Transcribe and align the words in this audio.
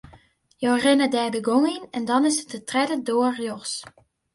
Jo 0.63 0.71
rinne 0.83 1.07
dêr 1.13 1.29
de 1.33 1.39
gong 1.47 1.67
yn 1.75 1.83
en 1.95 2.03
dan 2.09 2.27
is 2.29 2.37
it 2.43 2.51
de 2.53 2.59
tredde 2.69 2.97
doar 3.07 3.33
rjochts. 3.39 3.75